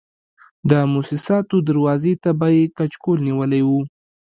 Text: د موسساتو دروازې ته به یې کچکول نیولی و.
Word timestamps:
د 0.69 0.71
موسساتو 0.93 1.55
دروازې 1.69 2.13
ته 2.23 2.29
به 2.39 2.47
یې 2.55 2.63
کچکول 2.77 3.17
نیولی 3.27 3.61
و. 3.65 3.69